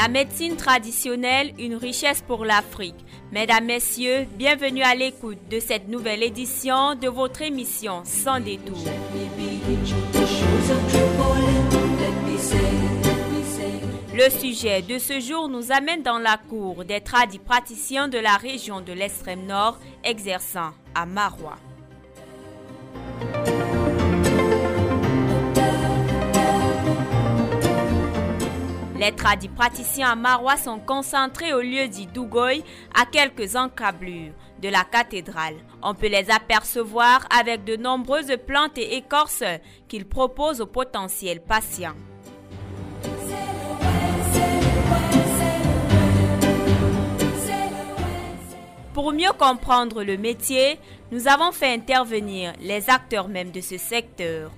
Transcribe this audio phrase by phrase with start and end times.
[0.00, 3.04] La médecine traditionnelle, une richesse pour l'Afrique.
[3.32, 8.78] Mesdames, Messieurs, bienvenue à l'écoute de cette nouvelle édition de votre émission Sans détour.
[14.14, 18.36] Le sujet de ce jour nous amène dans la cour des tradis praticiens de la
[18.36, 21.58] région de l'extrême nord exerçant à Marois.
[29.00, 32.62] Les tradis praticiens à Marois sont concentrés au lieu dit Dougoy,
[32.94, 35.54] à quelques encablures de la cathédrale.
[35.82, 39.42] On peut les apercevoir avec de nombreuses plantes et écorces
[39.88, 41.94] qu'ils proposent aux potentiels patients.
[48.92, 50.78] Pour mieux comprendre le métier,
[51.10, 54.50] nous avons fait intervenir les acteurs même de ce secteur.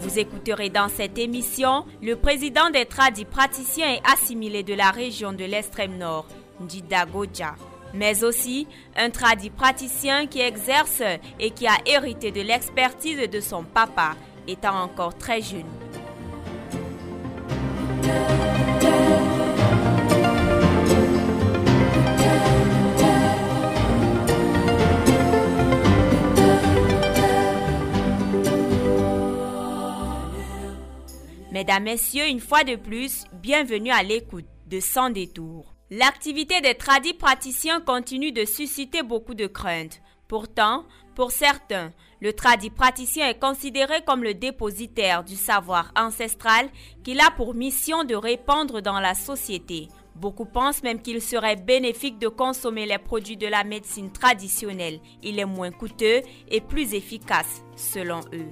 [0.00, 5.32] Vous écouterez dans cette émission le président des tradis praticiens et assimilés de la région
[5.32, 6.26] de l'extrême nord,
[6.60, 7.56] Ndida Goja,
[7.94, 11.02] mais aussi un tradit praticien qui exerce
[11.40, 14.14] et qui a hérité de l'expertise de son papa,
[14.46, 15.64] étant encore très jeune.
[31.54, 35.76] Mesdames, Messieurs, une fois de plus, bienvenue à l'écoute de Sans détour.
[35.88, 40.02] L'activité des tradis praticiens continue de susciter beaucoup de craintes.
[40.26, 46.68] Pourtant, pour certains, le tradit praticien est considéré comme le dépositaire du savoir ancestral
[47.04, 49.86] qu'il a pour mission de répandre dans la société.
[50.16, 54.98] Beaucoup pensent même qu'il serait bénéfique de consommer les produits de la médecine traditionnelle.
[55.22, 58.50] Il est moins coûteux et plus efficace, selon eux.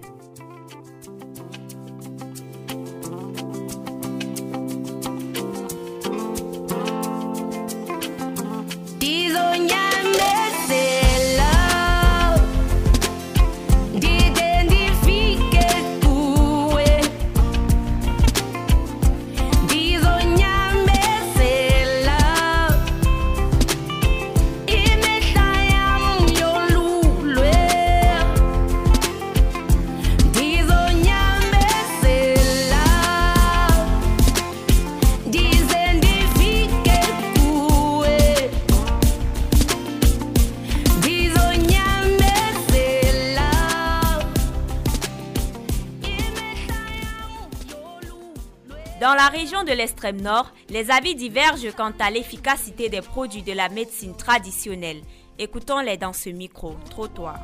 [49.02, 53.50] Dans la région de l'extrême nord, les avis divergent quant à l'efficacité des produits de
[53.52, 55.02] la médecine traditionnelle.
[55.40, 57.40] Écoutons-les dans ce micro-trottoir.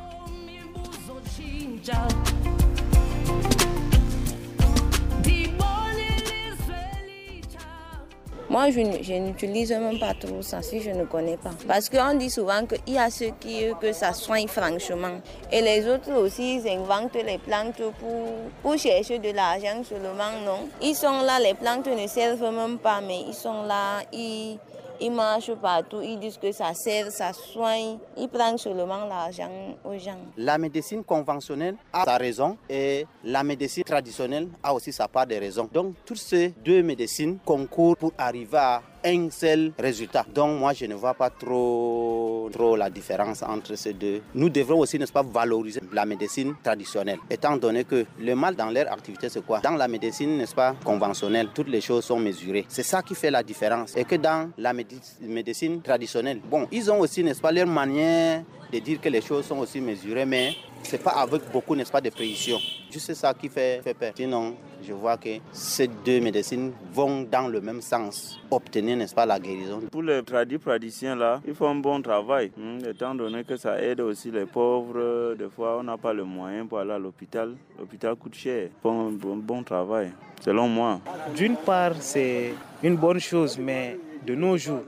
[8.49, 8.79] Moi, je,
[9.19, 11.51] n'utilise même pas trop ça si je ne connais pas.
[11.67, 15.21] Parce qu'on dit souvent qu'il y a ceux qui que ça soigne franchement.
[15.51, 18.25] Et les autres aussi, ils inventent les plantes pour,
[18.63, 20.67] pour chercher de l'argent seulement, non?
[20.81, 24.57] Ils sont là, les plantes ne servent même pas, mais ils sont là, ils
[25.01, 27.97] ils marchent partout, ils disent que ça sert, ça soigne.
[28.17, 29.49] Ils prennent seulement l'argent
[29.83, 30.17] aux gens.
[30.37, 35.35] La médecine conventionnelle a sa raison et la médecine traditionnelle a aussi sa part de
[35.35, 35.69] raison.
[35.71, 40.25] Donc, toutes ces deux médecines concourent pour arriver à un seul résultat.
[40.33, 44.21] Donc moi, je ne vois pas trop, trop la différence entre ces deux.
[44.35, 48.69] Nous devrons aussi, n'est-ce pas, valoriser la médecine traditionnelle, étant donné que le mal dans
[48.69, 49.59] leur activité, c'est quoi?
[49.59, 52.65] Dans la médecine, n'est-ce pas, conventionnelle, toutes les choses sont mesurées.
[52.67, 53.95] C'est ça qui fait la différence.
[53.95, 58.79] Et que dans la médecine traditionnelle, bon, ils ont aussi, n'est-ce pas, leur manière de
[58.79, 62.09] dire que les choses sont aussi mesurées, mais c'est pas avec beaucoup, n'est-ce pas, de
[62.09, 62.57] précision.
[62.91, 64.13] Juste ça qui fait, fait peur.
[64.15, 69.25] Sinon, je vois que ces deux médecines vont dans le même sens, obtenir, n'est-ce pas,
[69.25, 69.81] la guérison.
[69.91, 73.81] Pour les tradis praticiens là, ils font un bon travail, hein, étant donné que ça
[73.81, 75.35] aide aussi les pauvres.
[75.35, 77.55] Des fois, on n'a pas le moyen pour aller à l'hôpital.
[77.77, 78.69] L'hôpital coûte cher.
[78.71, 80.11] Ils font un bon, bon travail,
[80.41, 80.99] selon moi.
[81.35, 84.81] D'une part, c'est une bonne chose, mais de nos jours,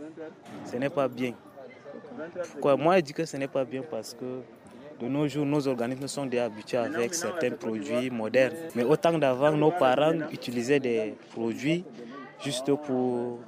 [0.66, 1.34] ce n'est pas bien.
[2.62, 4.26] Quoi, moi, je dis que ce n'est pas bien parce que
[5.02, 8.54] de nos jours, nos organismes sont déjà habitués avec certains produits modernes.
[8.76, 11.84] Mais autant d'avant, nos parents utilisaient des produits
[12.44, 13.40] juste pour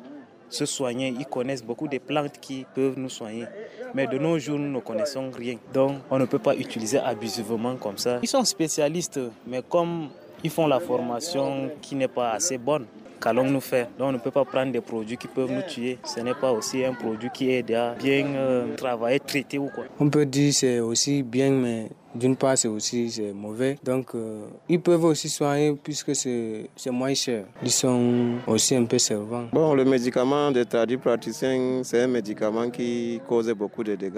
[0.49, 1.13] se soigner.
[1.17, 3.45] Ils connaissent beaucoup de plantes qui peuvent nous soigner.
[3.93, 5.57] Mais de nos jours, nous ne connaissons rien.
[5.73, 8.19] Donc, on ne peut pas utiliser abusivement comme ça.
[8.21, 10.09] Ils sont spécialistes, mais comme
[10.43, 12.85] ils font la formation qui n'est pas assez bonne,
[13.23, 13.87] qu'allons-nous faire?
[13.97, 15.97] Donc on ne peut pas prendre des produits qui peuvent nous tuer.
[16.03, 19.85] Ce n'est pas aussi un produit qui est déjà bien euh, travaillé, traité ou quoi.
[19.99, 23.77] On peut dire c'est aussi bien, mais d'une part, c'est aussi mauvais.
[23.83, 27.45] Donc, euh, ils peuvent aussi soigner puisque c'est moins cher.
[27.63, 29.45] Ils sont aussi un peu servants.
[29.51, 34.17] Bon, le médicament de tradis praticien, c'est un médicament qui cause beaucoup de dégâts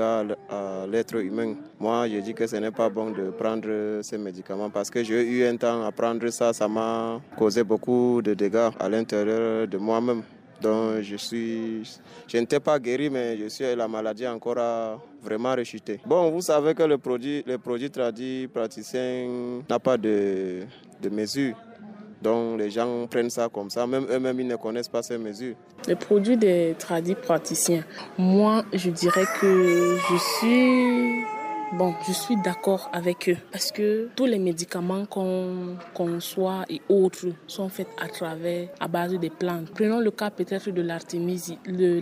[0.49, 1.55] à l'être humain.
[1.79, 5.21] Moi, je dis que ce n'est pas bon de prendre ces médicaments parce que j'ai
[5.23, 9.77] eu un temps à prendre ça, ça m'a causé beaucoup de dégâts à l'intérieur de
[9.77, 10.23] moi-même.
[10.61, 11.83] Donc je suis,
[12.27, 15.99] je n'étais pas guéri, mais je suis la maladie encore a vraiment rechuté.
[16.05, 19.27] Bon, vous savez que le produit, le tradit praticien
[19.69, 20.61] n'a pas de,
[21.01, 21.55] de mesure.
[22.21, 25.55] Donc les gens prennent ça comme ça, même eux-mêmes ils ne connaissent pas ces mesures.
[25.87, 27.83] Les produits des tradis praticiens,
[28.17, 31.23] moi je dirais que je suis
[31.73, 37.25] Bon, je suis d'accord avec eux parce que tous les médicaments qu'on conçoit et autres
[37.47, 39.71] sont faits à travers, à base des plantes.
[39.73, 41.99] Prenons le cas peut-être de l'artémisie, de.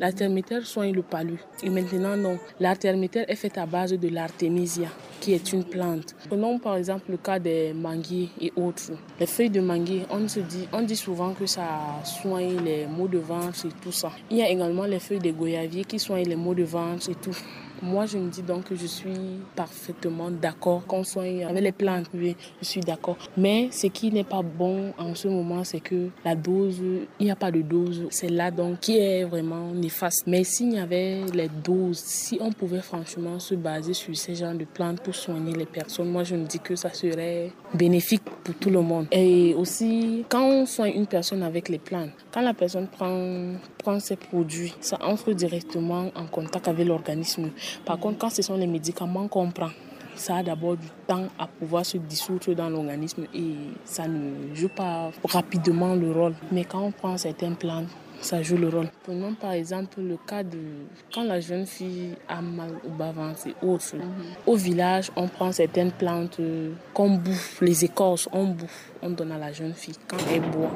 [0.00, 1.38] L'artémitaire soigne le palu.
[1.62, 2.38] Et maintenant, non.
[2.58, 4.88] L'artémitaire est fait à base de l'artémisia,
[5.20, 6.16] qui est une plante.
[6.28, 8.92] Prenons par exemple le cas des manguiers et autres.
[9.20, 11.68] Les feuilles de manguier, on se dit, on dit souvent que ça
[12.04, 14.12] soigne les maux de ventre et tout ça.
[14.30, 17.14] Il y a également les feuilles de goyavier qui soignent les maux de ventre et
[17.14, 17.36] tout.
[17.82, 22.06] Moi, je me dis donc que je suis parfaitement d'accord qu'on soigne avec les plantes.
[22.12, 23.16] Oui, je suis d'accord.
[23.36, 26.80] Mais ce qui n'est pas bon en ce moment, c'est que la dose,
[27.18, 28.06] il n'y a pas de dose.
[28.10, 30.24] C'est là donc qui est vraiment néfaste.
[30.26, 34.54] Mais s'il y avait les doses, si on pouvait franchement se baser sur ces genres
[34.54, 38.54] de plantes pour soigner les personnes, moi, je me dis que ça serait bénéfique pour
[38.56, 39.06] tout le monde.
[39.10, 43.98] Et aussi, quand on soigne une personne avec les plantes, quand la personne prend, prend
[44.00, 47.50] ces produits, ça entre directement en contact avec l'organisme.
[47.84, 49.70] Par contre, quand ce sont les médicaments qu'on prend,
[50.14, 53.54] ça a d'abord du temps à pouvoir se dissoudre dans l'organisme et
[53.84, 56.34] ça ne joue pas rapidement le rôle.
[56.52, 57.88] Mais quand on prend certaines plantes,
[58.20, 58.90] ça joue le rôle.
[59.04, 60.58] Prenons par exemple le cas de
[61.12, 63.96] quand la jeune fille a mal au bas-ventre et autres.
[64.46, 66.40] Au village, on prend certaines plantes
[66.94, 69.94] qu'on bouffe, les écorces, on bouffe, on donne à la jeune fille.
[70.06, 70.72] Quand elle boit,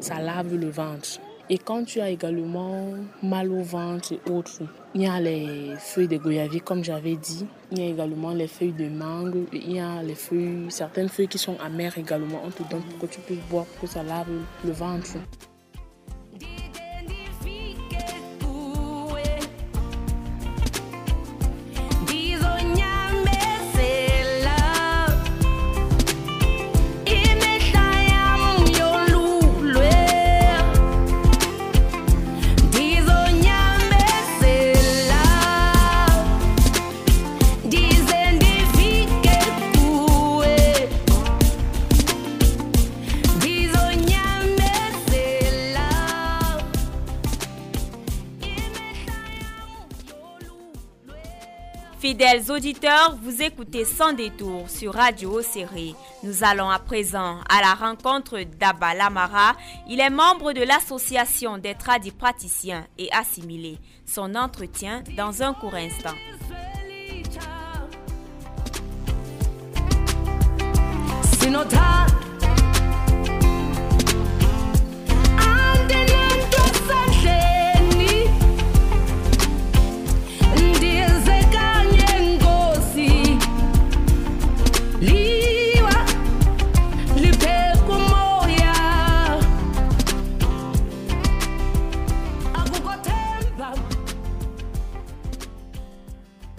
[0.00, 1.18] ça lave le ventre.
[1.50, 4.62] Et quand tu as également mal au ventre et autres,
[4.94, 7.46] il y a les feuilles de goyavier, comme j'avais dit.
[7.72, 9.46] Il y a également les feuilles de mangue.
[9.52, 12.40] Il y a les feuilles, certaines feuilles qui sont amères également.
[12.44, 14.28] On te donne pour que tu puisses boire, pour que ça lave
[14.64, 15.18] le ventre.
[52.52, 55.94] Auditeurs, vous écoutez Sans détour sur Radio Serré.
[56.22, 59.54] Nous allons à présent à la rencontre d'Abba Lamara.
[59.88, 63.78] Il est membre de l'association des tradis praticiens et assimilés.
[64.04, 66.14] Son entretien dans un court instant.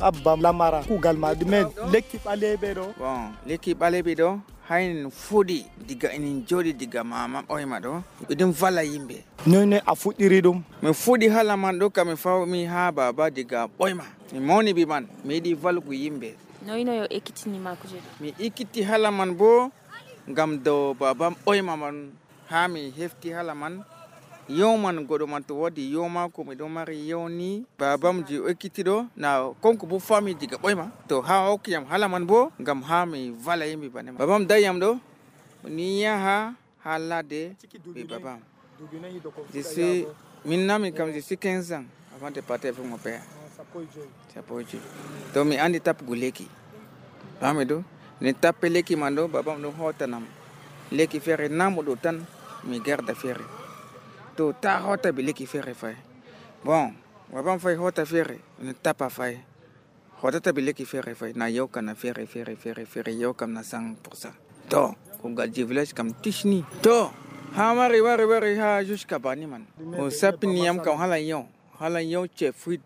[0.03, 1.67] Abba lamara kugal maɗi men.
[1.91, 7.77] Lekki ɓaleɓe ɗo bon lekki ɓaleɓe ɗo haynen fuɗi diga enen jooɗi diga mama ɓoyma
[7.83, 7.91] ɗo
[8.27, 9.17] ɓeɗin valla yimɓe.
[9.47, 10.61] Noyne a fuɗɗiri ɗum.
[10.81, 15.07] Mi fuɗi hala man ɗo kami fawmi ha baba diga ɓoyma mi mawni bi man
[15.25, 16.29] mi yiɗi valgu yimɓe.
[16.65, 18.09] Noynoyo ekkitinima kuje ɗo.
[18.21, 19.69] Mi ikkiti hala man bo
[20.29, 22.11] ngam dow babam ɓoyma man
[22.49, 23.83] ha mi hefti hala man
[24.53, 29.85] yewman goɗo man to wadi yomako mi ɗo mari yewni babamji o ekkitiɗo na konko
[29.87, 33.89] bo fami diga ɓoyma to ha hokkiyam hala man bo ngam ha mi vala yimɓe
[33.89, 34.99] banema babam dayam ɗo
[35.69, 37.55] ni yaha ha ladde
[37.95, 38.39] ɓe babam
[39.53, 40.05] je suis
[40.45, 43.21] min nami kam je suis 15 ans avant de partir avec mon père
[43.57, 44.81] sappo e joyi
[45.33, 46.47] to mi andi tapgu lekki
[47.39, 47.81] fami ɗo
[48.21, 50.25] ni tappe lekki man ɗo babam ɗum hotanam
[50.91, 52.21] lekki feere namuɗo tan
[52.65, 53.62] mi garda feere
[54.35, 55.95] to ta hota bi leki fere fay
[56.63, 56.93] bon
[57.31, 59.37] waban fay hota fere ne tapa fay
[60.21, 63.53] hota ta bi leki fere fay na yow kana fere fere fere fere yow kam
[63.53, 63.97] na 100%
[64.69, 66.65] to ko gal ji village kam tishni.
[66.83, 67.11] To
[67.55, 69.63] ha mari wari wari ha jusqu'à bani man.
[69.97, 71.47] O sapini yam kam hala yon
[71.79, 72.83] hala yon che fruit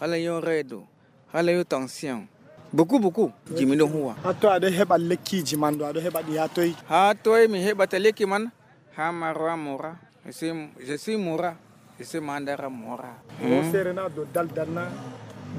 [0.00, 0.84] hala yon redo
[1.32, 2.28] hala yon tension.
[2.72, 4.14] Beaucoup beaucoup jimi do huwa.
[4.22, 7.58] Ha to aɗo heɓa lekkiji man ɗo aɗo heɓa ɗi ha toyi ha toye mi
[7.64, 8.50] heɓata lekki man
[8.96, 10.52] ha marwa mora je suis
[10.86, 11.56] je suis mora
[11.98, 13.12] je suis mandara mora
[13.42, 14.84] o serena dow daldal na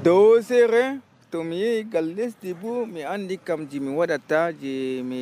[0.02, 1.00] dow sere
[1.30, 5.20] to mi yehi gal lesdi bo mi andi kam ji mi waɗata je mi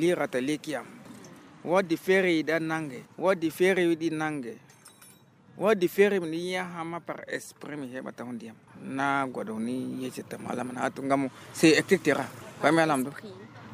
[0.00, 0.98] lirata lekki am
[1.64, 3.04] waddi feere yiɗa nange.
[3.18, 4.56] Waddi feere yiɗi nange.
[5.58, 10.76] Waddi feere miɗo yahama par esprit mi heɓata ho ndiyam na goɗo ni yeccetama alaman
[10.76, 12.22] ha to ngam c'est etc
[12.62, 13.10] fami alam ɗo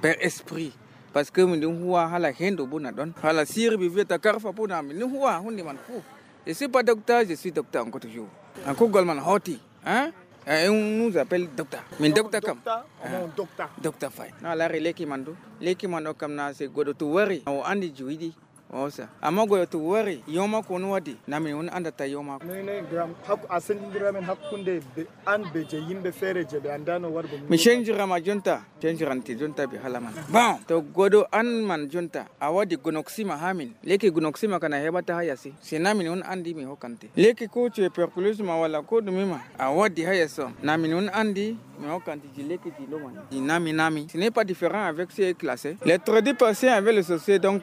[0.01, 0.73] par esprit
[1.15, 4.67] par que mi miɗin huwa hala hendo bo na ɗon hala sirbi wiyata karfa bo
[4.67, 6.03] mi miɗin huwa hunde man fo
[6.47, 8.29] je suis pas docteur je suis docteur encore toujours
[8.67, 10.11] en kuggol man hoti hein?
[10.47, 11.81] On nous appelle docteur.
[11.99, 12.59] Min docteur kam
[13.35, 14.13] docteur docteur.
[14.13, 17.43] Fay na lari lekki man leki lekki man o kam na se goɗo to wari.
[17.47, 18.33] O andi joyiɗi
[18.75, 22.39] osa amma goɗo to wari yoma ko no waɗi namin woni andata yoma.
[22.45, 27.09] Nene gram hakku a sendindiramen hakkunde be an be je yimɓe feere je ɓe andano
[27.49, 33.53] mi jonta jonta hala man bon to goɗo an man jonta a waɗi gonoxima ha
[33.55, 37.69] min lekki gonoxima kana heɓata ha yasi sina min woni andi mi hokkante lekki ko
[37.71, 41.89] tuberculose ma walla ko ɗumima a waɗi ha yesso namin woni andi mi
[42.35, 42.59] ji ji
[43.31, 44.07] ji nami nami.
[44.11, 47.63] Ce n'est pas différent avec ce classé les tradis patients avec le société donc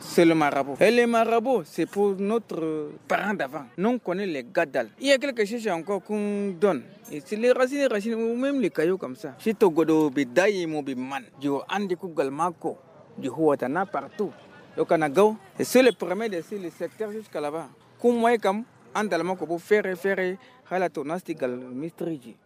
[0.00, 0.76] c'est le marabout.
[0.80, 3.64] Et les marabouts, c'est pour notre parent d'avant.
[3.76, 4.88] Nous on connaît les gadal.
[5.00, 6.82] Il y a quelque chose encore qu'on donne.
[7.10, 9.34] Et c'est les racines, les racines, ou même les cailloux comme ça.
[9.38, 12.78] Si tu godo bidaye mo man, du andi ku galmako,
[13.16, 14.32] du huatana partout.
[14.76, 15.36] Donc on a go.
[15.58, 17.68] Et c'est le premier de le secteur jusqu'à là-bas.
[18.00, 18.64] Comme moi, comme
[18.94, 20.36] andalma bo faire faire
[20.70, 22.36] hala to nasti gal mistriji.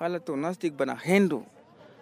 [0.00, 1.44] Hala to nasti bana hendo.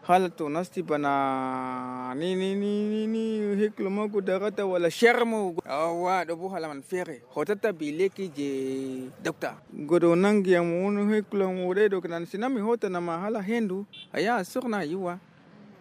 [0.03, 6.25] Hala to nasti bana ni ni ni ni ni hikluma ku dagata wala sharmo awa
[6.25, 7.23] do bo hala man fere.
[7.35, 9.55] Hotata bi leki je dokta.
[9.73, 13.87] Godo nangi am won hiklum wore do kan sinami hota na ma hala hendu.
[14.13, 15.19] Aya surna yiwa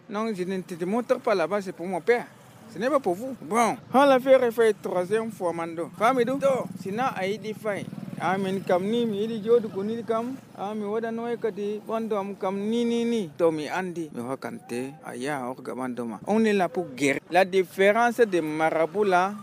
[0.08, 2.26] non je ne te montre pas là-bas pour mon père
[2.72, 3.76] ce n'est pas pour vous bon.
[3.92, 6.38] Hala fere fait troisième fois mando famidu?
[6.38, 7.84] To sina aidi fay
[8.22, 13.66] amin kam ni mi yiɗi kam waɗanoy kadi am kam ni ni ni to mi
[14.14, 19.34] mi hokkante a yaha ma on est là pour guérir la différence de marabout là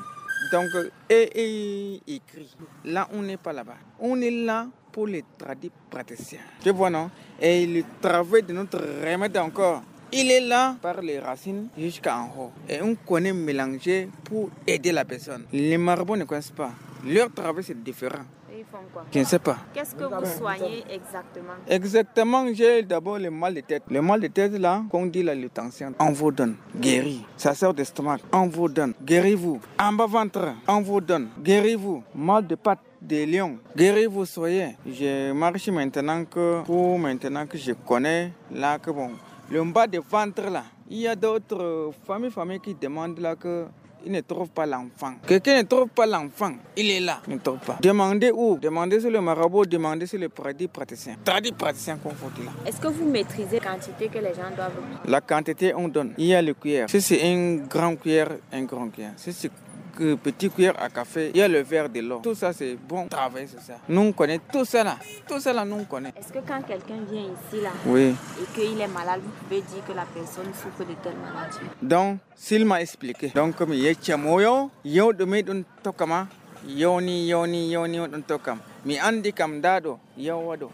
[0.52, 0.70] donc
[1.10, 2.56] est, est écrit
[2.86, 7.10] là on n'est pas là-bas on est là pour les tradis praticiens tu vois non?
[7.42, 9.82] Et le travail de notre remède encore
[10.12, 12.52] il est là par les racines jusqu'en haut.
[12.68, 15.46] Et on connaît mélanger pour aider la personne.
[15.54, 16.72] Les marabouts ne connaissent pas.
[17.06, 18.24] Leur travail, c'est différent.
[18.72, 19.58] Font quoi Je ne sais pas.
[19.74, 21.54] Qu'est-ce que vous soignez exactement?
[21.68, 23.84] Exactement, j'ai d'abord le mal de tête.
[23.90, 27.26] Le mal de tête, là, qu'on dit la tension, on vous donne, guéri.
[27.36, 29.60] Ça sort d'estomac, on vous donne, guéris-vous.
[29.80, 32.04] En bas ventre, on vous donne, guéris-vous.
[32.14, 34.76] Mal de patte, des lions, guéris-vous, soyez.
[34.86, 39.12] Je marche maintenant que, pour maintenant que je connais, là, que bon,
[39.50, 43.66] le bas de ventre, là, il y a d'autres familles, familles qui demandent là que
[44.06, 45.14] il ne trouve pas l'enfant.
[45.28, 47.78] Quelqu'un ne trouve pas l'enfant, il est là, il ne trouve pas.
[47.82, 48.58] Demandez où?
[48.58, 51.16] Demandez sur le marabout, demandez sur le tradit praticien.
[51.24, 52.52] Tradit praticien qu'on là.
[52.66, 54.74] Est-ce que vous maîtrisez la quantité que les gens doivent
[55.06, 56.14] La quantité, on donne.
[56.18, 56.90] Il y a le cuillère.
[56.90, 59.14] Si c'est une grande cuillère, un grand cuillère.
[59.18, 59.52] Si c'est
[60.00, 62.22] que petit cuillère à café, il y a le verre de l'eau.
[62.24, 63.80] Tout ça, c'est bon travail, c'est ça.
[63.90, 64.98] Nous, on connaît tout ça là.
[65.28, 66.14] Tout ça là, nous, on connaît.
[66.18, 68.16] Est-ce que quand quelqu'un vient ici là Oui.
[68.42, 71.58] et qu'il est malade, vous pouvez dire que la personne souffre de telle maladie?
[71.82, 73.28] Donc, s'il m'a expliqué.
[73.36, 76.28] Donc, comme il y a chamoyo, yo de me don tokama,
[76.66, 78.60] yoni yoni yoni don tokam.
[78.86, 80.72] Mi andi kam dado, yo wado.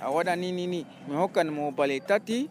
[0.00, 0.86] Awada ni ni ni.
[1.08, 2.48] Mi hokan mo bale tati,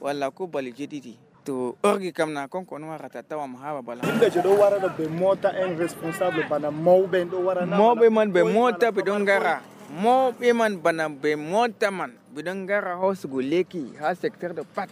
[0.00, 1.16] wala ko bale jedidi.
[1.48, 4.02] To orgi kam na kon kono warata tawa mo hawa bala.
[4.04, 8.28] Yimɓe je ɗo warata ɓe mota en responsable bana mawɓe en ɗo warana mawɓe man
[8.32, 9.62] ɓe mota ɓe ɗon gara
[10.02, 12.12] mawɓe man bana ɓe mota man.
[12.34, 14.90] Ɓe ɗon gara hosugo leki ha secteur de pat.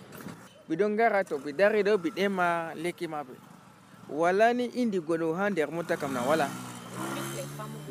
[0.69, 3.35] Ɓe ɗon gara to ɓe dari ɗo ɓe ɗema leki maɓe
[4.09, 6.49] wala ni indi goɗo ha nder mota kam na wala.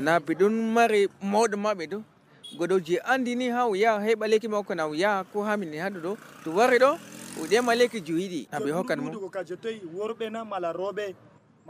[0.01, 2.01] Na ɓe ɗon mari mawɗo maɓe ɗo
[2.57, 5.77] goɗo je andi ni ha o yaha heɓa leki makko na o yaha ko hamini
[5.77, 6.11] haɗo ɗo
[6.43, 6.97] to wari ɗo
[7.41, 9.09] o ɗema leki joyiɗi na ɓe hokkan mo.
[9.11, 11.15] ɗuɗugo ka je toyi worɓe na mala rooɓe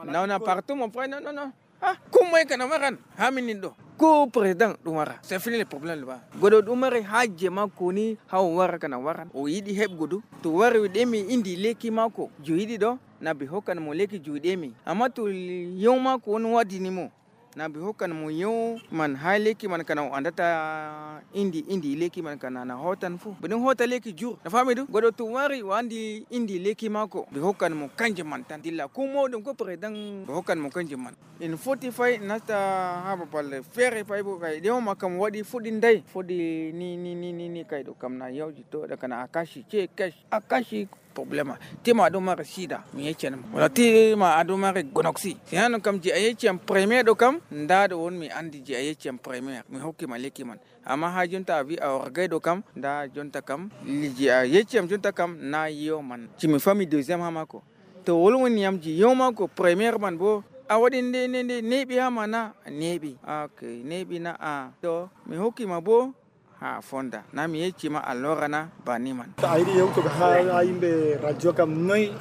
[0.05, 3.59] non non partout mon frère non non non ah ko moy kana waran ha minin
[3.61, 6.19] ɗo ko président ɗum wara c'est fini le problème le ba.
[6.39, 9.29] Goɗo ɗum mari hajje makko ni ha o wara kana waran.
[9.33, 13.79] O yiɗi heɓgo du to wari ɗemi indi leki makko joyiɗi ɗo na ɓe hokkan
[13.79, 17.09] mo leki joyiɗemi amma to yew makko woni wadini mo
[17.55, 22.37] na bi hokan mo yo man ha leki man kana andata indi indi leki man
[22.37, 23.31] kana na hotan fu.
[23.41, 27.27] Bidin hota leki jur na fami du godo tu wari wandi indi leki mako.
[27.31, 28.87] Bi hokan mo kanje man tan dilla.
[28.87, 31.15] Ko mo dum ko predan bi hokan mo kanje man.
[31.39, 35.79] In 45 nasta ha ba pal fere fay bo kay de ma kam wadi fudin
[35.79, 39.63] dai fudi ni ni ni ni kay do kam na yawji to da kana akashi
[39.71, 44.57] ce kash akashi problema ti ma do mara sida mi yechen wala ti ma ado
[44.57, 45.55] mara gonoxi si.
[45.55, 49.63] Hanu kam ji ayechen premier do kam nda do won mi andi ji ayechen premier.
[49.69, 50.59] Mi hokki ma leki man.
[50.85, 55.11] Amma ha junta vi a orgay do kam da junta kam li ji ayechen junta
[55.11, 56.27] kam na yo man.
[56.37, 57.63] Ci mi fami deuxième ha mako
[58.05, 61.61] to wol woni yam ji yo mako premier man bo a waɗi nde nde nde
[61.61, 64.71] neɓi ha mana neɓi ok neɓi na a.
[64.81, 66.13] To mi hokkima bo
[66.59, 67.23] ha fonda.
[67.33, 72.11] Na mi yeccima to a yiɗi yewtugo ha yimɓe radio kam noyi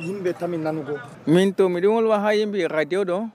[0.00, 0.98] yimɓe tami nanugo.
[1.26, 3.28] Min to miɗon wolwa ha yimɓe radio ɗo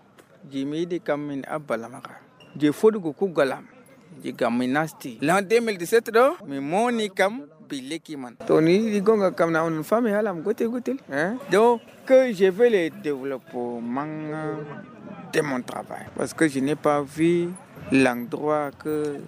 [0.49, 2.11] ji mi yiɗi kam min abba lamaka
[2.55, 3.63] je foɗugo kugalam
[4.23, 8.35] ji gam mi nasti l'an 2017 ɗo mi moni kam bileki man.
[8.47, 10.97] To ni yiɗi gonga kam na onon fami halam gotel gotel
[11.51, 14.05] donc que je vais le développement
[15.31, 16.05] de mon travail.
[16.17, 17.49] Parce que je n'ai pas vu
[17.91, 19.21] l'endroit que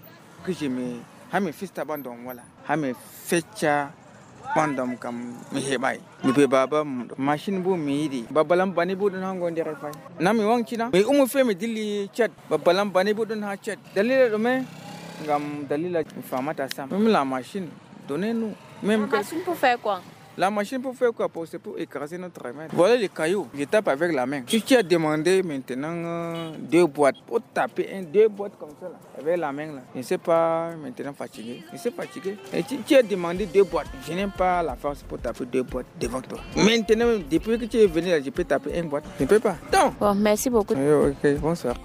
[0.44, 1.00] que je me
[1.32, 2.94] ha mi fista bandom wala hami
[3.28, 3.92] fecca
[4.56, 5.16] ɓandom kam
[5.52, 6.84] mi heɓay mi be baba
[7.18, 10.90] machine bo mi yiɗi babbalam bani bo ɗon ha ngo nder fay na mi wancina
[10.94, 14.64] mi umu fe mi dilli chat babbalam bani bo ɗon ha chat dalila ɗume
[15.24, 17.70] ngam dalila mi famata sam même la machine
[18.08, 20.02] donnez-nous même La machine pour faire quoi
[20.36, 21.30] La machine pour faire quoi?
[21.46, 22.70] C'est pour écraser notre remède.
[22.74, 23.48] Voilà les cailloux.
[23.56, 24.42] Je tape avec la main.
[24.48, 28.88] Si tu as demandé maintenant euh, deux boîtes, pour taper un, deux boîtes comme ça,
[28.90, 31.62] là, avec la main, là, je ne sais pas maintenant fatigué.
[31.72, 32.36] Je suis fatigué.
[32.52, 35.64] Et si tu as demandé deux boîtes, je n'ai pas la force pour taper deux
[35.64, 36.40] boîtes devant toi.
[36.56, 39.04] Maintenant, depuis que tu es venu là, je peux taper une boîte.
[39.20, 39.56] Je ne peux pas.
[39.72, 40.00] Donc.
[40.00, 40.74] Bon, merci beaucoup.
[40.74, 41.76] Oui, ok, bonsoir.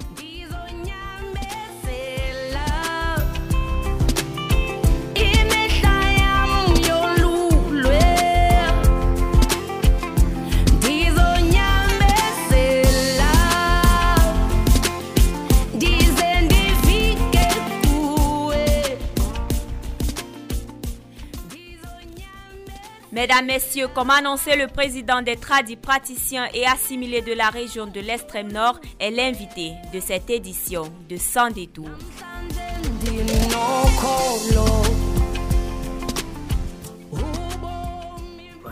[23.42, 28.50] Messieurs, comme annoncé, le président des tradis praticiens et assimilés de la région de l'extrême
[28.50, 31.88] nord est l'invité de cette édition de Sans détour.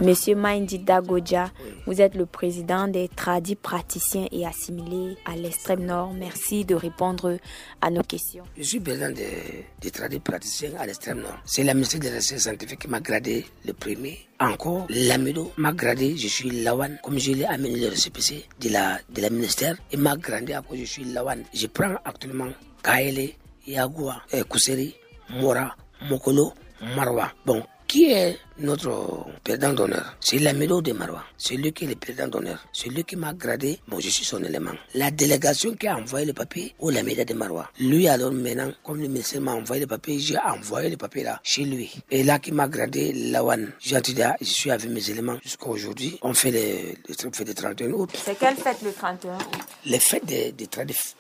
[0.01, 1.51] Monsieur Maindi Dagoja,
[1.87, 6.13] vous êtes le président des tradis praticiens et assimilés à l'extrême nord.
[6.13, 7.39] Merci de répondre
[7.81, 8.45] à nos questions.
[8.57, 11.39] Je suis président des, des tradis praticiens à l'extrême nord.
[11.45, 14.19] C'est la ministre des Recherches scientifiques qui m'a gradé le premier.
[14.39, 19.31] Encore, l'Amido m'a gradé, je suis Lawan, comme je l'ai amené le récépissé de la,
[19.31, 19.77] ministère.
[19.93, 21.43] Il m'a gradé à je suis Lawan.
[21.55, 22.49] Je prends actuellement
[22.83, 23.31] Kaele,
[23.67, 24.95] Yagua, eh, Kuseri,
[25.31, 25.75] Mora,
[26.09, 26.53] Mokolo,
[26.95, 27.33] Marwa.
[27.47, 30.16] Bon, qui est notre président d'honneur?
[30.20, 31.22] C'est l'amido de Marwa.
[31.37, 32.64] C'est lui qui est le président d'honneur.
[32.72, 33.79] C'est lui qui m'a gradé.
[33.88, 34.72] Bon, je suis son élément.
[34.94, 37.70] La délégation qui a envoyé le papier au l'amido de Marwa.
[37.79, 41.40] Lui, alors maintenant, comme le ministère m'a envoyé le papier, j'ai envoyé le papier là,
[41.42, 41.92] chez lui.
[42.11, 43.70] Et là, qui m'a gradé Lawan.
[43.79, 46.18] J'ai dit, je suis avec mes éléments jusqu'à aujourd'hui.
[46.22, 48.11] On fait les, les fêtes de 31 août.
[48.14, 49.40] C'est quelle fête le 31 août?
[49.85, 50.66] Les fêtes des de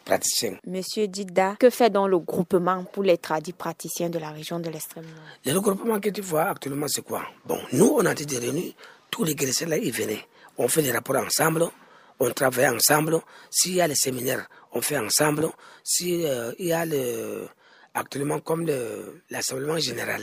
[0.04, 0.56] praticiens.
[0.66, 4.70] Monsieur Dida, que fait donc le groupement pour les tradis praticiens de la région de
[4.70, 7.22] l'extrême nord Le regroupement que tu vois actuellement, c'est quoi?
[7.44, 8.74] Bon, nous, on a été réunis,
[9.10, 10.24] tous les Greciens là, ils venaient.
[10.58, 11.68] On fait les rapports ensemble,
[12.18, 13.20] on travaille ensemble.
[13.50, 15.50] S'il y a les séminaires, on fait ensemble.
[15.84, 17.48] S'il euh, y a le,
[17.94, 18.66] actuellement comme
[19.30, 20.22] l'assemblement général,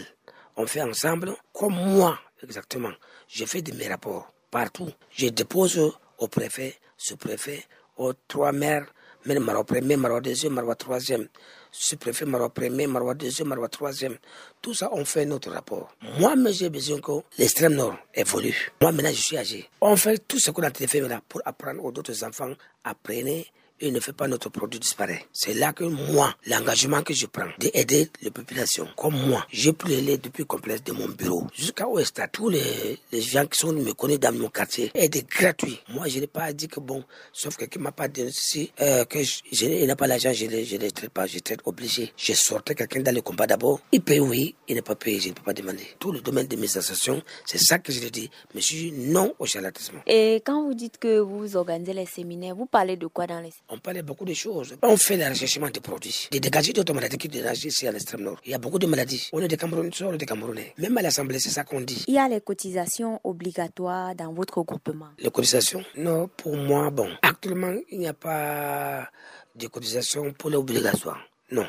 [0.56, 1.36] on fait ensemble.
[1.53, 2.91] Comme moi, exactement,
[3.27, 4.89] je fais de mes rapports partout.
[5.12, 7.65] Je dépose au préfet, sous-préfet,
[7.97, 8.86] aux trois maires,
[9.25, 11.27] même Marois premier, Marois deuxième, Marois troisième
[11.73, 14.17] sous-préfet Marois premier, Marois deuxième, Marois troisième.
[14.62, 15.89] Tout ça, on fait notre rapport.
[16.19, 18.71] Moi, mais j'ai besoin que l'extrême nord évolue.
[18.79, 19.69] Moi, maintenant, je suis âgé.
[19.81, 22.53] On fait tout ce qu'on a fait là pour apprendre aux autres enfants.
[22.83, 23.47] Apprenez
[23.79, 25.25] et ne fait pas notre produit disparaître.
[25.33, 30.01] C'est là que moi, l'engagement que je prends d'aider les populations, comme moi, j'ai pris
[30.01, 33.73] les depuis complexe de mon bureau jusqu'à Ouest, à tous les, les, gens qui sont
[33.73, 35.79] me connaissent dans mon quartier, aider gratuit.
[35.89, 39.05] Moi, je n'ai pas dit que bon, sauf que qui m'a pas dit si, euh,
[39.05, 42.13] que je, je n'ai pas l'argent, je ne les traite pas, je traite obligé.
[42.17, 45.29] Je sortais quelqu'un dans le combat d'abord, il paye oui, il n'est pas payé, je
[45.29, 45.86] ne peux pas demander.
[45.99, 48.29] Tout le domaine de mes associations, c'est ça que je lui dis.
[48.55, 50.01] Mais je suis non au charlatanisme.
[50.07, 53.51] Et quand vous dites que vous organisez les séminaires, vous parlez de quoi dans les
[53.69, 54.76] on parlait beaucoup de choses.
[54.82, 58.39] On fait le recherchement des produits, des dégagés d'automaladie qui dégagent ici à l'extrême nord.
[58.45, 59.30] Il y a beaucoup de maladies.
[59.34, 60.73] On est des Camerounais, on est des Camerounais.
[60.78, 62.04] Même à l'Assemblée, c'est ça qu'on dit.
[62.08, 65.10] Il y a les cotisations obligatoires dans votre groupement.
[65.17, 65.84] Les cotisations?
[65.97, 67.10] Non, pour moi, bon.
[67.21, 69.10] Actuellement, il n'y a pas
[69.56, 71.19] des cotisations pour l'obligatoire.
[71.52, 71.65] Non.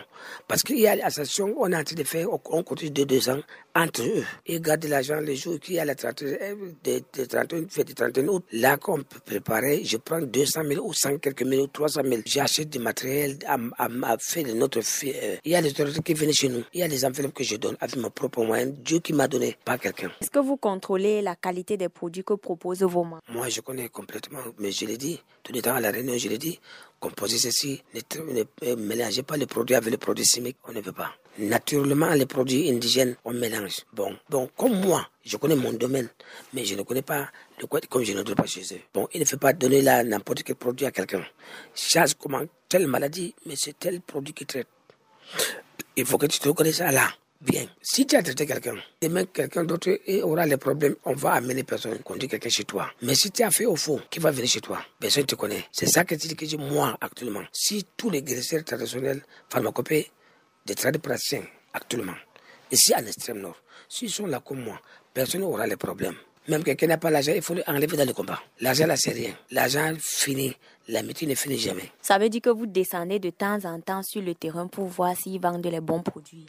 [0.48, 3.28] Parce qu'il y a l'association, on est en train de faire, on continue de deux
[3.28, 3.40] ans
[3.74, 4.24] entre eux.
[4.46, 7.92] Ils gardent l'argent les jours qu'il y a la 30, de, de 31, fait de
[7.92, 8.44] 31 août.
[8.52, 12.22] Là, qu'on peut préparer, je prends 200 000 ou 100 quelques mille ou 300 000.
[12.26, 15.14] J'achète du matériel à, à, à faire de notre fille.
[15.22, 16.62] Euh, il y a des autorités qui viennent chez nous.
[16.72, 18.66] Il y a des enveloppes que je donne avec mon propre moyen.
[18.66, 20.10] Dieu qui m'a donné, pas quelqu'un.
[20.20, 23.88] Est-ce que vous contrôlez la qualité des produits que proposent vos mains Moi, je connais
[23.88, 25.20] complètement, mais je l'ai dit.
[25.42, 26.58] Tout le temps à la réunion, je l'ai dit
[27.04, 28.00] composer ceci, ne,
[28.32, 31.12] ne, mélangez pas les produits avec les produits chimiques, on ne peut pas.
[31.36, 33.84] Naturellement, les produits indigènes, on mélange.
[33.92, 36.08] Bon, bon, comme moi, je connais mon domaine,
[36.52, 37.28] mais je ne connais pas
[37.60, 38.80] le code comme je ne dois pas chez eux.
[38.92, 41.24] Bon, il ne faut pas donner là n'importe quel produit à quelqu'un.
[41.74, 44.68] Chasse comment telle maladie, mais c'est tel produit qui traite.
[45.96, 47.08] Il faut que tu te connaisses ça là.
[47.40, 47.66] Bien.
[47.82, 49.90] Si tu as traité quelqu'un, demain quelqu'un d'autre
[50.22, 52.90] aura les problèmes, on va amener personne, conduire quelqu'un chez toi.
[53.02, 54.80] Mais si tu as fait au faux, qui va venir chez toi?
[54.98, 55.64] Personne ne te connaît.
[55.70, 57.42] C'est ça que tu dis moi actuellement.
[57.52, 60.10] Si tous les guérisseurs traditionnels, pharmacopées,
[60.64, 62.14] des praticiens actuellement,
[62.70, 63.56] ici en extrême nord,
[63.88, 64.80] s'ils sont là comme moi,
[65.12, 66.16] personne n'aura les problèmes.
[66.46, 68.38] Même quelqu'un n'a pas l'argent, il faut l'enlever dans le combat.
[68.60, 69.34] L'argent là, c'est rien.
[69.50, 70.54] L'argent finit.
[70.88, 71.90] La métier ne finit jamais.
[72.02, 75.16] Ça veut dire que vous descendez de temps en temps sur le terrain pour voir
[75.16, 76.44] s'ils vendent les bons produits.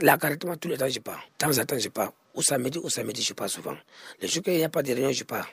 [0.00, 1.22] Là, carrément, tous les temps, je pars.
[1.38, 2.12] De temps en temps, je pars.
[2.34, 3.76] Ou samedi, ou samedi, je pars souvent.
[4.20, 5.48] Le jour qu'il n'y a pas de réunion, je pars.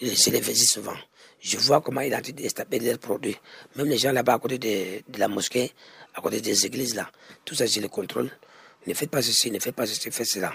[0.00, 0.96] Je les visite souvent.
[1.40, 3.36] Je vois comment ils ont déstabilisé leurs produits.
[3.76, 5.72] Même les gens là-bas à côté de, de, la mosquée,
[6.14, 7.10] à côté des églises là,
[7.44, 8.30] tout ça, je les contrôle.
[8.86, 10.52] Ne faites pas ceci, ne faites pas ceci, faites cela.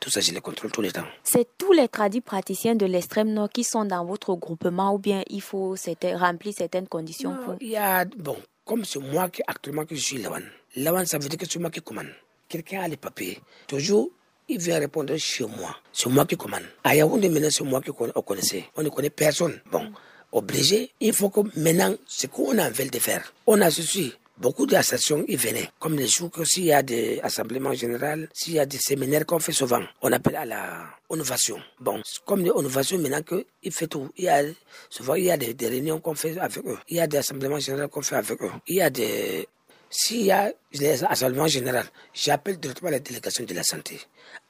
[0.00, 1.06] Tout ça, je les contrôle tout le temps.
[1.24, 5.22] C'est tous les tradis praticiens de l'extrême nord qui sont dans votre groupement ou bien
[5.28, 5.74] il faut
[6.14, 7.54] remplir certaines conditions non, pour...
[7.60, 10.44] Il y a, bon, comme c'est moi qui actuellement que je suis Lawan.
[10.76, 12.08] Lawan, ça veut dire que c'est moi qui commande
[12.48, 14.10] quelqu'un a les papiers, toujours,
[14.48, 15.76] il vient répondre chez moi.
[15.92, 16.62] C'est moi qui commande.
[16.82, 18.64] À Yaoundé, maintenant, c'est moi qui connaissais.
[18.76, 19.60] On ne connaît personne.
[19.70, 19.92] Bon,
[20.32, 24.14] obligé, il faut que maintenant, ce qu'on a envie de faire, on a ceci.
[24.40, 25.68] Beaucoup d'associations y venaient.
[25.80, 29.26] Comme les jours que s'il y a des assemblements généraux, s'il y a des séminaires
[29.26, 31.58] qu'on fait souvent, on appelle à la innovation.
[31.80, 34.08] Bon, comme l'innovation maintenant qu'il fait tout.
[34.16, 34.44] Il y a,
[34.90, 36.78] souvent, il y a des, réunions qu'on fait avec eux.
[36.88, 38.50] Il y a des assemblements généraux qu'on fait avec eux.
[38.68, 39.48] Il y a des
[39.90, 43.98] s'il y a les assemblements généraux, j'appelle directement la délégation de la santé.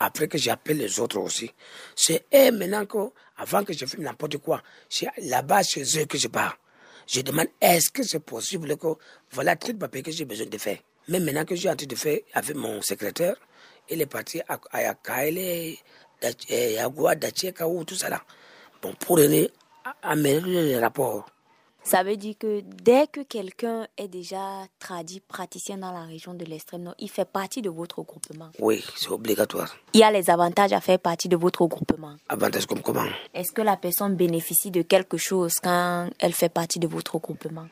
[0.00, 1.50] Après que j'appelle les autres aussi.
[1.94, 2.98] C'est eux maintenant que,
[3.36, 6.58] avant que je fasse n'importe quoi, c'est là-bas chez eux que je pars.
[7.08, 8.88] Je demande est-ce que c'est possible que,
[9.32, 10.76] voilà tout le papier que j'ai besoin de faire?
[11.08, 13.34] Mais maintenant que j'ai en train de faire avec mon secrétaire,
[13.88, 15.76] il est parti à, à Kaele,
[16.22, 18.22] à Goua, Dacheka, ou tout ça là.
[18.82, 19.50] Bon, pour aller
[20.02, 21.24] améliorer les rapports.
[21.88, 26.44] Ça veut dire que dès que quelqu'un est déjà traduit praticien dans la région de
[26.44, 28.50] l'extrême nord, il fait partie de votre groupement.
[28.58, 29.74] Oui, c'est obligatoire.
[29.94, 32.14] Il y a les avantages à faire partie de votre groupement.
[32.28, 33.06] Avantages comme comment?
[33.32, 37.68] Est-ce que la personne bénéficie de quelque chose quand elle fait partie de votre groupement?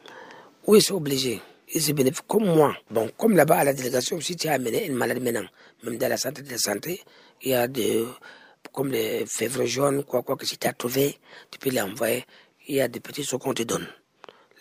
[0.66, 1.42] Oui, c'est obligé.
[1.68, 2.74] Et c'est bénéfique comme moi.
[2.90, 5.46] Bon, comme là-bas à la délégation, si tu as amené une maladie maintenant,
[5.83, 7.02] même dans la santé de la santé,
[7.42, 8.02] il y a des,
[8.72, 11.18] comme les fèvres jaunes, quoi, quoi, que si tu as trouvé,
[11.50, 12.24] tu peux l'envoyer.
[12.66, 13.87] Il y a des petits choses qu'on te donne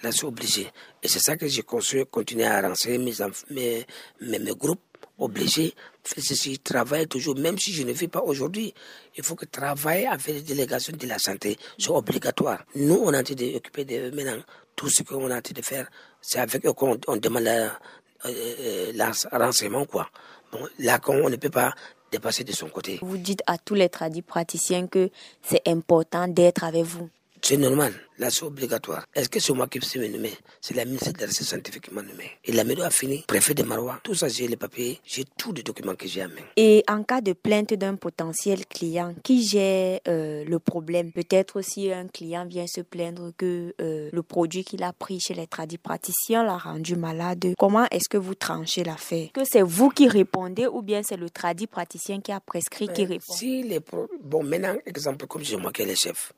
[0.06, 0.72] là, c'est obligé.
[1.04, 3.14] Et c'est ça que j'ai construit, continuer à renseigner mes,
[3.50, 3.86] mes,
[4.22, 4.80] mes, mes groupes
[5.18, 5.74] obligés.
[6.04, 8.74] Si travaille toujours, même si je ne vis pas aujourd'hui,
[9.18, 11.58] il faut que travailler avec les délégations de la santé.
[11.80, 12.64] C'est obligatoire.
[12.76, 14.42] Nous, on a été d'occuper de maintenant.
[14.76, 15.90] Tout ce qu'on a été de faire,
[16.22, 17.80] c'est avec eux qu'on on demande la,
[18.26, 20.10] euh, la renseignement, quoi.
[20.52, 21.74] Bon, là, on ne peut pas
[22.12, 23.00] dépasser de son côté.
[23.02, 25.10] Vous dites à tous les tradis praticiens que
[25.42, 27.10] c'est important d'être avec vous.
[27.48, 27.94] C'est normal.
[28.18, 29.06] Là, c'est obligatoire.
[29.14, 30.32] Est-ce que c'est moi qui suis nommé?
[30.60, 32.32] C'est la ministre de la Recherche qui m'a nommé.
[32.44, 33.24] Et la mairie a fini.
[33.28, 34.00] Préfet de Marois.
[34.02, 35.00] Tout ça, j'ai les papiers.
[35.06, 36.42] J'ai tous les documents que j'ai à main.
[36.56, 41.92] Et en cas de plainte d'un potentiel client, qui gère euh, le problème Peut-être si
[41.94, 45.78] un client vient se plaindre que euh, le produit qu'il a pris chez les tradis
[45.78, 47.54] praticiens l'a rendu malade.
[47.60, 49.30] Comment est-ce que vous tranchez l'affaire?
[49.36, 53.06] Que c'est vous qui répondez ou bien c'est le tradit praticien qui a prescrit qui
[53.06, 53.36] répond?
[53.36, 54.08] Si les pro...
[54.24, 56.34] Bon, maintenant, exemple, comme c'est moi qui est le chef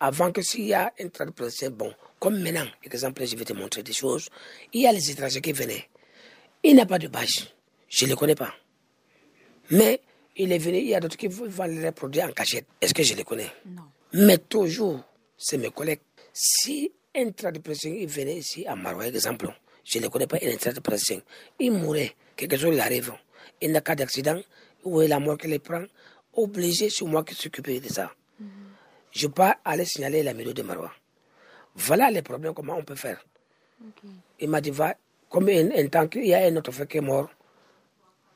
[0.00, 3.82] avant que s'il y a un traducteur, bon, comme maintenant, exemple, je vais te montrer
[3.82, 4.28] des choses,
[4.72, 5.88] il y a les étrangers qui venaient.
[6.62, 7.52] Il n'a pas de bâche.
[7.88, 8.54] Je ne le connais pas.
[9.70, 10.00] Mais
[10.36, 12.66] il est venu, il y a d'autres qui vendent les produits en cachette.
[12.80, 13.50] Est-ce que je les connais?
[13.66, 13.82] Non.
[14.12, 15.00] Mais toujours,
[15.36, 16.00] c'est mes collègues.
[16.32, 19.52] Si un traducteur il venait ici à Marois, exemple,
[19.84, 20.98] je ne le connais pas, il est traducteur,
[21.58, 23.12] il mourait, quelque chose lui arrive,
[23.60, 24.40] il n'a pas d'accident,
[24.84, 25.84] ou la mort qui les prend,
[26.34, 28.12] obligé, c'est moi qui s'occupe de ça
[29.12, 30.92] je peux aller signaler la mairie de Marois.
[31.74, 33.24] Voilà les problèmes, comment on peut faire.
[34.40, 34.94] Il m'a dit, va,
[35.28, 37.28] comme un, temps qu'il y a un autre frère qui est mort,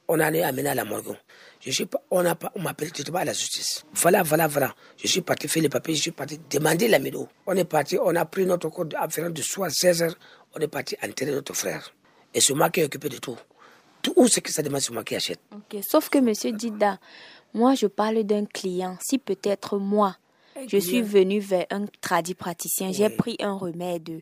[0.08, 1.16] On allait amener à la morgue.
[1.60, 3.84] Je suis pas, on a pas, on m'appelle, pas à la justice.
[3.94, 4.74] Voilà, voilà, voilà.
[4.96, 7.28] Je suis parti faire les papiers, je suis parti demander la médo.
[7.46, 10.14] On est parti, on a pris notre code à de soir 16 heures,
[10.54, 11.94] on est parti enterrer notre frère.
[12.34, 13.38] Et c'est moi qui ai occupé de tout.
[14.02, 15.38] Tout ce que ça demande, c'est moi qui achète.
[15.54, 16.98] Ok, sauf que monsieur Dida,
[17.54, 18.98] moi je parle d'un client.
[19.00, 20.16] Si peut-être moi,
[20.68, 24.20] je suis venu vers un tradit praticien, j'ai pris un remède.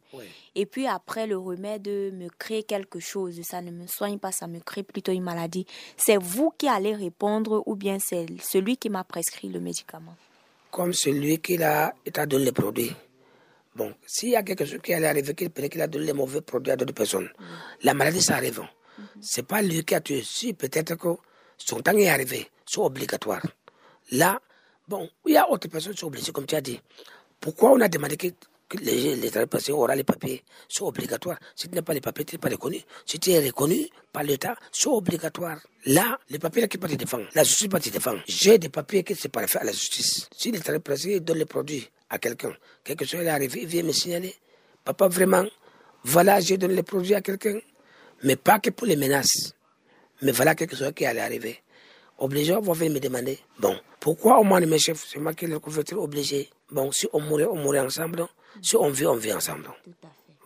[0.55, 3.40] Et puis après, le remède me crée quelque chose.
[3.43, 5.66] Ça ne me soigne pas, ça me crée plutôt une maladie.
[5.97, 10.16] C'est vous qui allez répondre ou bien c'est celui qui m'a prescrit le médicament?
[10.71, 12.93] Comme celui qui a, t'a donné les produits.
[13.75, 16.73] Bon, s'il y a quelque chose qui allait arriver, qu'il a donné les mauvais produits
[16.73, 17.29] à d'autres personnes,
[17.83, 18.62] la maladie, ça arrive.
[18.97, 20.23] Ce n'est C'est pas lui qui a tué.
[20.23, 21.16] Si peut-être que
[21.57, 23.43] son temps est arrivé, c'est obligatoire.
[24.12, 24.40] Là,
[24.90, 26.81] Bon, il y a autre personnes qui sont obligées, comme tu as dit.
[27.38, 28.26] Pourquoi on a demandé que,
[28.81, 31.38] les, les travailleurs auront les papiers sont obligatoires?
[31.55, 32.81] Si tu n'as pas les papiers, tu n'es pas reconnu.
[33.07, 35.61] Si tu es reconnu par l'État, c'est obligatoire.
[35.87, 38.20] Là, les papiers qui peuvent te défendre, la justice peut te défendre.
[38.26, 40.29] J'ai des papiers qui ne sont pas faits à la justice.
[40.37, 43.92] Si les travailleurs donnent les produits à quelqu'un, quelque chose est arrivé, il vient me
[43.92, 44.35] signaler.
[44.85, 45.46] Papa, vraiment,
[46.03, 47.61] voilà, j'ai donné les produits à quelqu'un.
[48.24, 49.53] Mais pas que pour les menaces.
[50.20, 51.62] Mais voilà quelque chose qui allait arriver
[52.20, 55.46] obligé, on va venir me demander, bon, pourquoi au moins mes chefs, c'est moi qui
[55.46, 56.48] le couverture obligé.
[56.70, 58.26] Bon, si on mourait, on mourait ensemble.
[58.62, 59.68] Si on vit, on vit ensemble.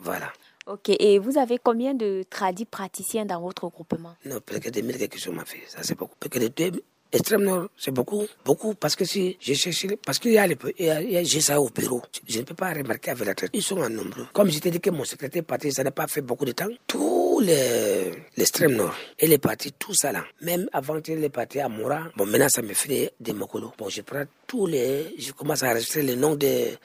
[0.00, 0.32] Voilà.
[0.66, 4.16] Ok, et vous avez combien de tradis praticiens dans votre groupement?
[4.24, 5.62] Non, peut-être 2000 quelque chose m'a fait.
[5.68, 6.16] Ça, c'est beaucoup.
[6.18, 6.80] Peut-être 2000
[7.14, 11.60] Extrême Nord, c'est beaucoup, beaucoup, parce que si cherché, parce qu'il y a, j'ai ça
[11.60, 13.50] au bureau, je ne peux pas remarquer avec la tête.
[13.52, 14.28] Ils sont en nombre.
[14.32, 16.66] Comme je t'ai dit que mon secrétaire parti, ça n'a pas fait beaucoup de temps.
[16.88, 20.24] Tous les, l'extrême nord, elle est partie, tout ça là.
[20.40, 23.72] Même avant qu'elle est partie à Moura, bon, maintenant ça me fait des, mokolos.
[23.78, 26.76] Bon, je prends tous les, je commence à enregistrer les noms des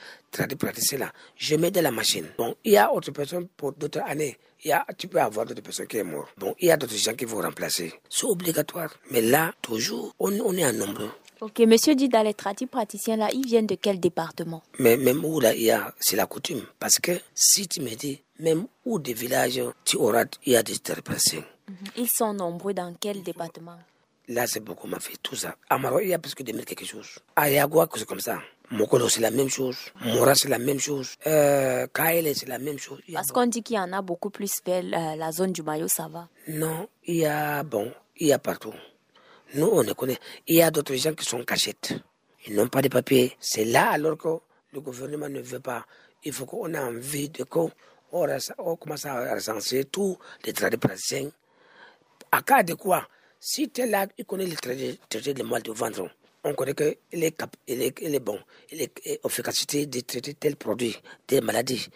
[0.59, 1.11] praticiens là.
[1.37, 2.27] Je mets de la machine.
[2.37, 5.45] Bon, il y a autre personne pour d'autres années il y a, tu peux avoir
[5.45, 6.29] d'autres personnes qui sont mortes.
[6.37, 7.93] Bon, il y a d'autres gens qui vont remplacer.
[8.09, 8.89] C'est obligatoire.
[9.11, 11.09] Mais là, toujours, on, on est en nombre.
[11.41, 14.61] Ok, monsieur dit dans les praticiens là, ils viennent de quel département?
[14.77, 16.63] Mais même où là, il y a, c'est la coutume.
[16.79, 20.63] Parce que si tu me dis, même où des villages, tu auras, il y a
[20.63, 21.45] des praticiens.
[21.69, 21.75] Mhm.
[21.95, 23.77] Ils sont nombreux dans quel département?
[24.27, 25.55] Là, c'est beaucoup m'a fait tout ça.
[25.69, 27.07] À Maroc, il y a presque 2000 quelque chose.
[27.35, 28.39] À Yagua, c'est comme ça.
[28.71, 29.77] Mokolo, c'est la même chose.
[30.05, 31.15] Mora, c'est la même chose.
[31.25, 32.99] Euh, Kaele, c'est la même chose.
[33.11, 36.07] Parce qu'on dit qu'il y en a beaucoup plus vers la, zone du Mayo, ça
[36.07, 38.73] va Non, il y a, bon, il y a partout.
[39.55, 40.19] Nous, on les connaît.
[40.45, 41.95] Il y a d'autres gens qui sont cachettes.
[42.45, 43.35] Ils n'ont pas de papiers.
[43.39, 44.29] C'est là alors que
[44.71, 45.85] le gouvernement ne veut pas.
[46.23, 47.71] Il faut qu'on ait envie de qu'on
[48.11, 51.29] on commence à recenser tous les tradis praticiens.
[52.31, 53.07] À cas de quoi
[53.39, 56.09] Si tu es là, il connaît les traités de mal de vendre
[56.43, 58.39] on connaît qu'il est, il est, il est bon,
[58.71, 60.95] il est efficacité de traiter tel produit,
[61.27, 61.87] des maladies.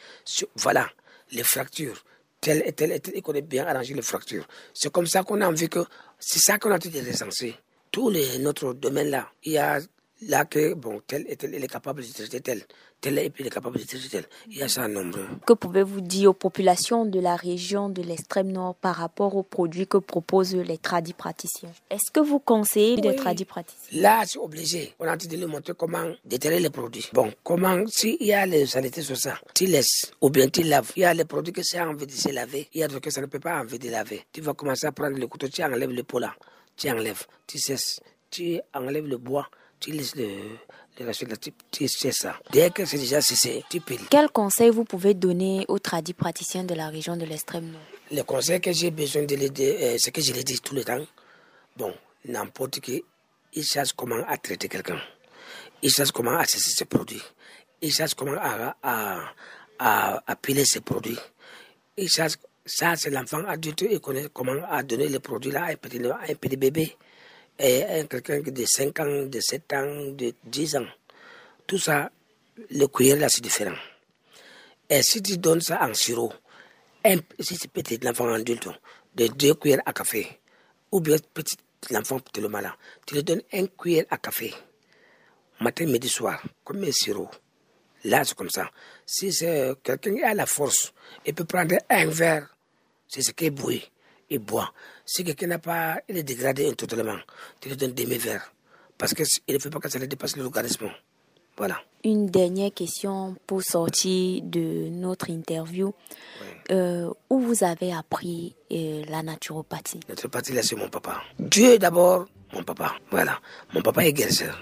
[0.56, 0.89] Voilà,
[1.32, 2.03] les fractures,
[2.41, 4.47] tel et tel et tel, il connaît bien arranger les fractures.
[4.73, 5.79] C'est comme ça qu'on a envie que,
[6.19, 7.56] c'est ça qu'on a dit de recenser.
[7.91, 9.79] Tous les, notre domaine là, il y a
[10.28, 12.66] là que, bon, tel et tel, il est capable de traiter tel
[13.04, 14.26] tel est capable de traiter tel.
[14.50, 15.28] Il y a ça nombreux.
[15.46, 19.86] Que pouvez-vous dire aux populations de la région de l'extrême nord par rapport aux produits
[19.86, 21.72] que proposent les tradis praticiens?
[21.90, 24.02] Est-ce que vous conseillez des tradis praticiens?
[24.02, 24.94] Là, c'est obligé.
[25.00, 27.10] On a dit de lui montrer comment déterrer les produits.
[27.12, 30.94] Bon, comment, s'il y a les saletés sur ça, tu laisses ou bien tu laves.
[30.96, 32.70] Il y a les produits que ça a envie de se laver.
[32.74, 34.26] Il y a d'autres que ça ne peut pas envie de laver.
[34.32, 36.34] Tu vas commencer à prendre le couteau, tu enlèves le pot là.
[36.78, 38.00] Tu enlèves, tu cesses,
[38.32, 39.48] tu enlèves le bois,
[39.84, 40.58] tu laisses le,
[41.88, 42.39] c'est ça.
[42.52, 44.00] Dès que c'est déjà cessé, tu piles.
[44.10, 47.82] Quel conseil vous pouvez donner aux tradis praticiens de la région de l'extrême nord?
[48.12, 50.84] Le conseil que j'ai besoin de l'aider, euh, c'est que je le dis tout le
[50.84, 51.04] temps.
[51.76, 51.93] Bon,
[52.26, 53.04] n'importe qui,
[53.54, 55.00] il cherche comment à traiter quelqu'un.
[55.82, 57.22] Il cherche comment à cesser ses produits.
[57.82, 61.17] Il cherche comment à, à, à, piler ses produits.
[61.98, 65.72] Il cherche, ça c'est l'enfant adulte, il connaît comment à donner les produits là à
[65.72, 66.96] un petit, à un petit bébé
[67.58, 70.88] quelqu'un de 5 ans, de 7 ans, de 10 ans.
[71.68, 72.12] Tout ça,
[72.70, 73.76] le cuillère là, c'est différent.
[74.89, 76.34] Et si tu donnes ça en sirop,
[77.39, 78.68] si c'est petit l'enfant adulte,
[79.16, 80.39] de 2 cuillères à café,
[80.92, 81.58] ou bien petit
[81.89, 82.74] l'enfant le malin,
[83.06, 84.54] tu lui donnes un cuillère à café,
[85.60, 87.30] matin, midi, soir, comme un sirop.
[88.06, 88.70] Là, c'est comme ça.
[89.06, 90.94] Si c'est quelqu'un qui a la force,
[91.26, 92.56] il peut prendre un verre,
[93.08, 93.89] c'est ce qui est bouilli
[94.34, 94.74] il boit.
[95.06, 97.17] Si quelqu'un n'a pas, il est dégradé totalement,
[97.62, 98.52] tu lui donnes demi-verre.
[98.98, 100.89] Parce qu'il ne faut pas que ça le dépasse le logarithme.
[101.58, 101.80] Voilà.
[102.04, 105.93] Une dernière question pour sortir de notre interview.
[106.72, 110.00] Euh, où vous avez appris euh, la naturopathie?
[110.08, 111.22] La naturopathie, là, c'est mon papa.
[111.38, 112.96] Dieu d'abord, mon papa.
[113.12, 113.39] Voilà.
[113.74, 114.58] Mon papa est guérisseur.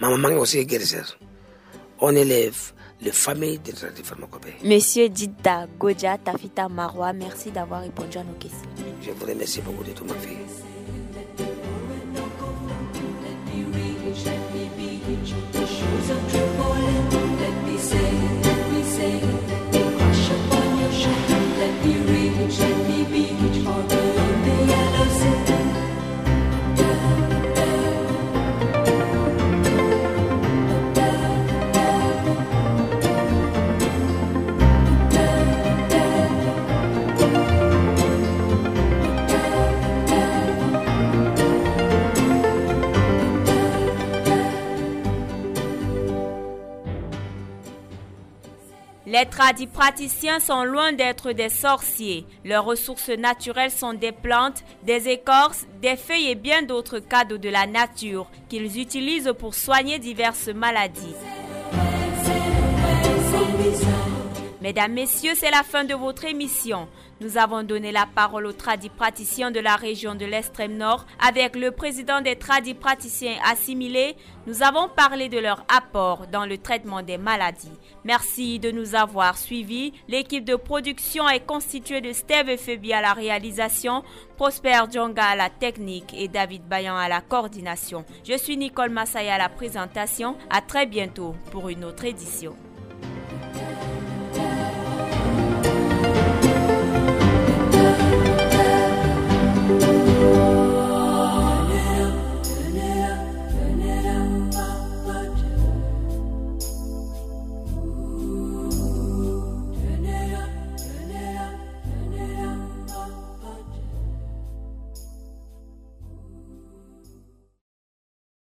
[0.00, 1.18] Ma maman aussi est guérisseur.
[2.00, 4.54] On élève les familles de pharmacopée.
[4.64, 8.68] Monsieur Dida Godja Tafita Marwa, merci d'avoir répondu à nos questions.
[9.02, 10.36] Je vous remercie beaucoup de tout ma fille.
[49.12, 52.24] Les tradipraticiens sont loin d'être des sorciers.
[52.44, 57.48] Leurs ressources naturelles sont des plantes, des écorces, des feuilles et bien d'autres cadeaux de
[57.48, 61.16] la nature qu'ils utilisent pour soigner diverses maladies.
[64.70, 66.86] Mesdames, Messieurs, c'est la fin de votre émission.
[67.20, 71.06] Nous avons donné la parole aux tradipraticiens de la région de l'extrême nord.
[71.18, 74.14] Avec le président des tradipraticiens assimilés,
[74.46, 77.76] nous avons parlé de leur apport dans le traitement des maladies.
[78.04, 79.92] Merci de nous avoir suivis.
[80.06, 84.04] L'équipe de production est constituée de Steve Febi à la réalisation,
[84.36, 88.04] Prosper Djonga à la technique et David Bayan à la coordination.
[88.22, 90.36] Je suis Nicole Massaya à la présentation.
[90.48, 92.54] À très bientôt pour une autre édition.